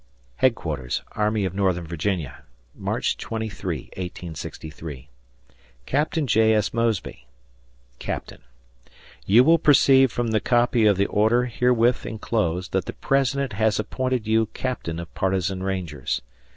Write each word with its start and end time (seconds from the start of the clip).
]Headquarters 0.37 1.03
Army 1.11 1.45
of 1.45 1.53
Northern 1.53 1.85
Virginia, 1.85 2.41
March 2.73 3.17
23, 3.17 3.91
1863, 3.95 5.09
Capt. 5.85 6.25
J. 6.25 6.55
S. 6.55 6.73
Mosby, 6.73 7.27
Captain: 7.99 8.41
You 9.27 9.43
will 9.43 9.59
perceive 9.59 10.11
from 10.11 10.29
the 10.29 10.39
copy 10.41 10.87
of 10.87 10.97
the 10.97 11.05
order 11.05 11.45
herewith 11.45 12.07
enclosed 12.07 12.71
that 12.71 12.85
the 12.85 12.93
President 12.93 13.53
has 13.53 13.79
appointed 13.79 14.25
you 14.25 14.47
captain 14.55 14.97
of 14.99 15.13
partisan 15.13 15.61
rangers. 15.61 16.23